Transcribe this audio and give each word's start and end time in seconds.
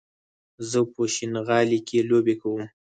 زه 0.69 0.79
په 0.93 1.01
شينغالي 1.15 1.79
کې 1.87 2.05
لوبې 2.09 2.35
کوم 2.41 2.61